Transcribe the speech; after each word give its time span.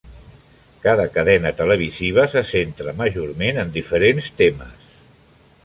Cada 0.85 1.03
cadena 1.17 1.51
televisiva 1.59 2.25
se 2.33 2.43
centra 2.53 2.95
majorment 3.03 3.63
en 3.65 3.77
diferents 3.79 4.31
temes. 4.43 4.91